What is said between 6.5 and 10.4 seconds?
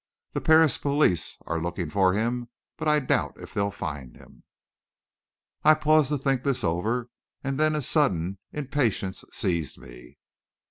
over; and then a sudden impatience seized me.